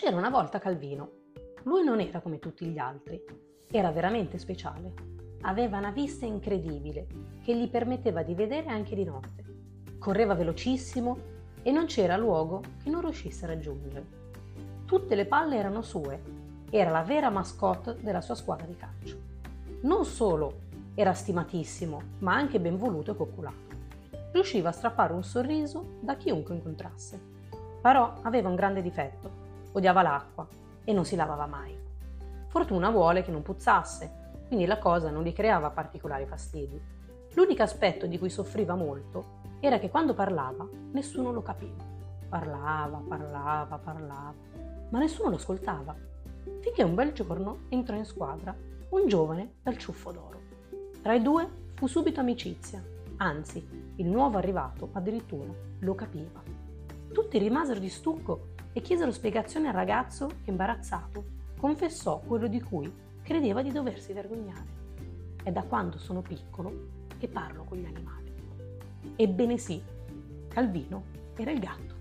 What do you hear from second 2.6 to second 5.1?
gli altri, era veramente speciale.